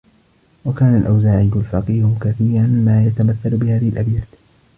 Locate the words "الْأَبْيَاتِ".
3.89-4.27